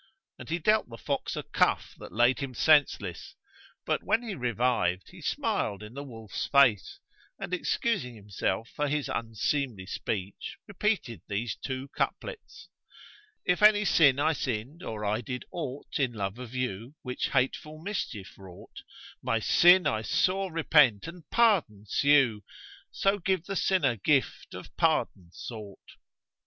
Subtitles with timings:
[0.39, 3.35] And he dealt the fox a cuff that laid him senseless;
[3.85, 6.99] but, when he revived, he smiled in the wolf's face
[7.37, 12.67] and, excusing himself for his unseemly speech, repeated these two couplets,
[13.45, 17.29] "If any sin I sinned, or did I aught * In love of you, which
[17.29, 18.81] hateful mischief wrought;
[19.21, 24.75] My sin I sore repent and pardon sue; * So give the sinner gift of
[24.77, 25.91] pardon sought."